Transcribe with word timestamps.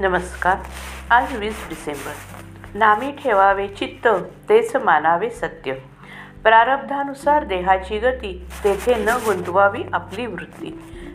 नमस्कार. 0.00 0.56
आज 1.10 1.36
वीस 1.36 1.66
डिसेंबर. 1.68 2.12
नामी 2.78 3.12
ठेवावे 3.12 3.68
चित्त 3.68 4.08
तेच 4.48 4.76
मानावे 4.76 5.30
सत्य. 5.30 5.72
प्रारब्धानुसार 6.42 7.44
देहाची 7.44 7.98
गती 7.98 8.46
तेथे 8.64 8.94
न 8.94 9.08
गुंतवावी 9.08 9.84
आपली 9.92 10.26
वृत्ती. 10.26 10.70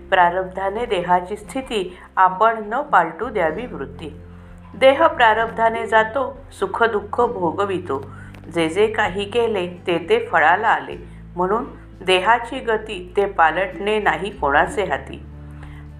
प्रारब्धाने 0.09 0.86
देहाची 0.86 1.36
स्थिती 1.36 1.98
आपण 2.18 2.64
न 2.73 2.82
पालटू 2.82 3.30
द्यावी 3.30 3.66
वृत्ती. 3.66 4.22
देह 4.76 5.08
प्रारब्धाने 5.08 5.88
जातो 5.88 6.38
सुखदुःख 6.59 7.22
भोगवितो. 7.22 8.12
जे 8.55 8.70
जे 8.70 8.88
काही 8.88 9.30
केले 9.30 9.68
ते 9.88 9.98
ते 9.98 10.27
फळाला 10.31 10.68
आले. 10.68 10.95
म्हणून 11.36 11.66
देहाची 12.05 12.59
गती 12.59 13.13
ते 13.18 13.26
पालटणे 13.26 14.00
नाही 14.00 14.30
कोणाचे 14.38 14.84
हाती. 14.84 15.26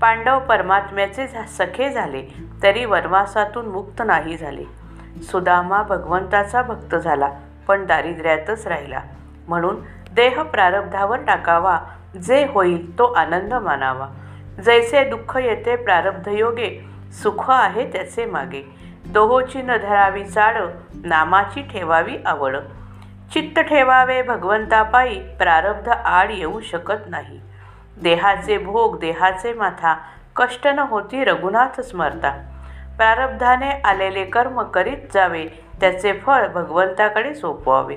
पांडव 0.04 0.40
परमात्म्याचे 0.40 1.28
झा 1.28 1.42
सखे 1.48 1.90
झाले 1.90 2.24
तरी 2.64 2.86
वनवासातून 2.86 3.66
मुक्त 3.66 4.02
नाही 4.06 4.38
झाले. 4.38 4.64
सुदामा 5.24 5.82
भगवंताचा 5.82 6.62
भक्त 6.62 6.96
झाला 6.96 7.30
पण 7.68 7.86
दारिद्र्यातच 7.86 8.68
राहिला. 8.68 9.00
म्हणून 9.48 9.76
देह 10.14 10.42
प्रारब्धावर 10.44 11.18
टाकावा 11.18 11.80
जे 12.24 12.48
होईल 12.50 12.98
तो 13.00 13.06
आनंद 13.06 13.54
मानावा. 13.54 14.08
जैसे 14.64 15.04
दुःख 15.10 15.38
येते 15.38 15.76
प्रारब्धयोगे 15.76 16.70
सुख 17.14 17.50
आहे 17.50 17.92
त्याचे 17.92 18.26
मागे. 18.26 18.64
दोहोची 19.06 19.62
न 19.62 19.78
धरावी 19.78 20.26
चाड 20.26 20.58
नामाची 21.06 21.62
ठेवावी 21.62 22.18
आवड. 22.26 22.58
चित्त 23.34 23.60
ठेवावे 23.60 24.22
भगवंतापायी 24.22 25.20
प्रारब्ध 25.38 25.90
आड 25.90 26.32
येऊ 26.32 26.60
शकत 26.62 27.10
नाही. 27.10 27.42
देहाचे 28.02 28.58
भोग 28.58 29.00
देहाचे 29.00 29.54
माथा 29.54 29.96
कष्ट 30.36 30.68
न 30.68 30.80
होती 30.80 31.24
रघुनाथ 31.24 31.82
स्मरता. 31.82 32.32
प्रारब्धाने 32.98 33.70
आलेले 33.86 34.26
कर्म 34.26 34.62
करीत 34.62 34.98
जावे 35.14 35.46
त्याचे 35.82 36.14
फळ 36.14 36.48
भगवंताकडे 36.48 37.34
सोपवावे. 37.36 37.96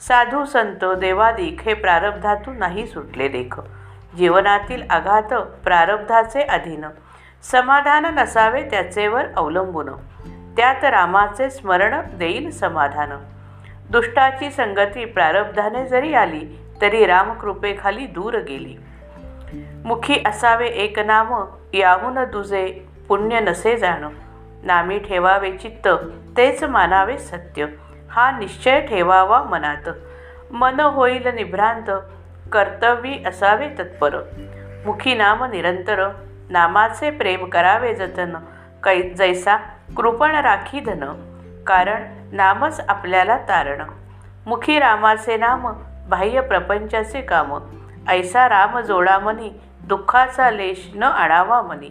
साधू 0.00 0.44
संत 0.44 0.84
देवादिक 0.84 1.60
हे 1.60 1.74
प्रारब्धातून 1.74 2.58
नाही 2.58 2.86
सुटले 2.86 3.28
देख 3.28 3.60
जीवनातील 4.16 4.82
आघात 4.90 5.34
प्रारब्धाचे 5.64 6.42
अधीन. 6.42 6.84
समाधान 7.42 8.04
नसावे 8.04 8.62
त्याचेवर 8.62 9.24
अवलंबून. 9.36 9.90
त्यात 10.56 10.84
रामाचे 10.84 11.50
स्मरण 11.50 12.00
देईल 12.14 12.50
समाधान. 12.50 13.12
दुष्टाची 13.90 14.50
संगती 14.50 15.04
प्रारब्धाने 15.04 15.86
जरी 15.86 16.14
आली 16.14 16.58
तरी 16.80 17.06
रामकृपेखाली 17.06 18.06
दूर 18.06 18.38
गेली. 18.38 18.76
मुखी 19.84 20.22
असावे 20.26 20.66
एक 20.66 20.98
नाम 20.98 21.44
याहून 21.74 22.14
दुजे 22.14 22.88
पुण्य 23.08 23.40
नसे 23.40 23.76
जाण. 23.76 24.04
नामी 24.62 24.98
ठेवावे 24.98 25.52
चित्त 25.52 25.88
तेच 26.36 26.64
मानावे 26.64 27.18
सत्य. 27.18 27.66
हा 28.10 28.38
निश्चय 28.38 28.80
ठेवावा 28.80 29.42
मनात. 29.42 29.88
मन 30.50 30.80
होईल 30.80 31.34
निभ्रांत 31.34 31.90
कर्तव्य 32.52 33.28
असावे 33.28 33.68
तत्पर. 33.68 34.16
मुखी 34.86 35.14
नाम 35.14 35.44
निरंतर 35.44 36.08
नामाचे 36.50 37.10
प्रेम 37.10 37.44
करावे 37.44 37.94
जतन. 37.94 38.36
कै 38.82 39.02
जैसा 39.02 39.56
कृपण 39.96 40.34
राखी 40.34 40.80
धन. 40.80 41.26
कारण 41.66 42.02
नामच 42.32 42.80
आपल्याला 42.88 43.36
तारण. 43.36 43.82
मुखी 44.46 44.78
रामाचे 44.78 45.36
नाम 45.36 45.72
बाह्य 46.08 46.40
प्रपंचाचे 46.40 47.20
काम. 47.20 47.58
ऐसा 48.08 48.48
राम 48.48 48.80
जोडा 48.80 49.18
मनी 49.18 49.50
दुःखाचा 49.84 50.50
लेश 50.50 50.90
न 50.94 51.02
आणावा 51.02 51.62
मनी। 51.62 51.90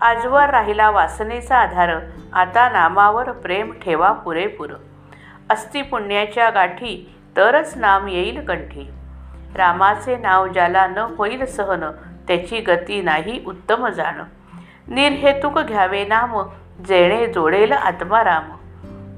आजवर 0.00 0.50
राहिला 0.50 0.90
वासनेचा 0.90 1.56
आधार 1.56 1.94
आता 2.32 2.68
नामावर 2.68 3.30
प्रेम 3.32 3.72
ठेवा 3.72 4.12
पुरेपूर। 4.12 4.70
अस्ति 5.50 5.82
पुण्याच्या 5.82 6.50
गाठी 6.50 7.14
तरच 7.36 7.76
नाम 7.76 8.08
येईल 8.08 8.44
कंठी। 8.44 8.90
रामाचे 9.54 10.16
नाव 10.16 10.46
ज्याला 10.46 10.86
न 10.86 10.98
होईल 11.18 11.44
सहन 11.46 11.90
त्याची 12.28 12.60
गती 12.60 13.02
नाही 13.02 13.42
उत्तम 13.46 13.88
जाण। 13.88 14.22
निर्हेतुक 14.88 15.58
घ्यावे 15.58 16.04
नाम 16.04 16.42
जेणे 16.88 17.26
जोडेल 17.26 17.72
आत्माराम। 17.72 18.50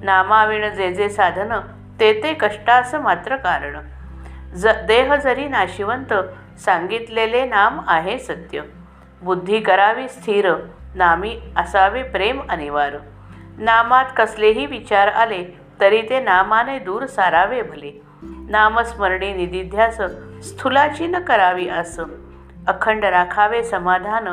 नामाविण 0.02 0.68
जे 0.74 0.92
जे 0.92 1.08
साधन 1.08 1.60
ते 2.00 2.12
ते 2.22 2.34
कष्टास 2.34 2.94
मात्र 2.94 3.36
कारण। 3.36 3.78
ज 4.54 4.66
देह 4.88 5.14
जरी 5.16 5.46
नाशिवंत 5.48 6.12
सांगितलेले 6.60 7.44
नाम 7.44 7.80
आहे 7.88 8.18
सत्य. 8.18 8.60
बुद्धी 9.22 9.60
करावी 9.60 10.08
स्थिर 10.08 10.48
नामी 10.94 11.36
असावे 11.56 12.02
प्रेम 12.02 12.40
अनिवार्य 12.48 12.98
नामात 13.58 14.04
कसलेही 14.16 14.66
विचार 14.66 15.08
आले 15.08 15.42
तरी 15.80 16.00
ते 16.02 16.20
नामाने 16.20 16.78
दूर 16.78 17.06
सारावे 17.06 17.62
भले. 17.62 17.92
नामस्मरणी 18.50 19.32
निधिध्यास 19.34 20.00
स्थूलाची 20.48 21.06
न 21.06 21.18
करावी 21.18 21.68
आस. 21.68 21.98
अखंड 22.68 23.04
राखावे 23.04 23.62
समाधान 23.62 24.28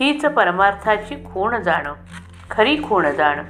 हीच 0.00 0.24
परमार्थाची 0.26 1.16
खूण 1.24 1.58
जाण. 1.62 1.88
खरी 2.50 2.76
खूण 2.82 3.10
जाण. 3.10 3.42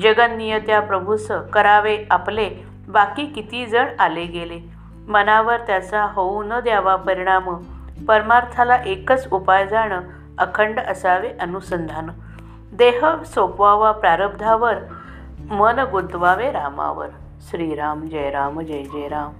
जगनियत्या 0.00 0.80
प्रभूस 0.80 1.30
करावे 1.52 1.96
आपले 2.10 2.48
बाकी 2.88 3.26
किती 3.26 3.66
जण 3.66 3.88
आले 3.98 4.26
गेले. 4.26 4.60
मनावर 5.08 5.56
त्याचा 5.56 6.04
होऊ 6.04 6.42
न 6.42 6.60
द्यावा 6.60 6.96
परिणाम. 6.96 7.54
परमार्थाला 8.08 8.76
एकच 8.76 9.28
उपाय 9.32 9.66
जाणं 9.66 10.00
अखंड 10.38 10.80
असावे 10.80 11.30
अनुसंधान. 11.40 12.10
देह 12.72 13.22
सोपवावा 13.24 13.92
प्रारब्धावर 13.92 14.74
मन 15.50 15.78
गुंतवावे 15.78 16.50
रामावर. 16.52 17.06
श्रीराम 17.40 18.00
जय 18.00 18.30
राम 18.30 18.60
जय 18.60 18.82
जय 18.82 19.08
राम. 19.08 19.30